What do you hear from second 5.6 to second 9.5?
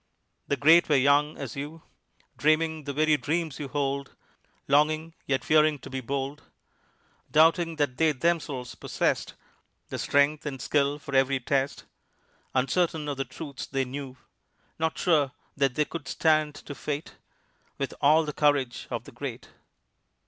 to be bold, Doubting that they themselves possessed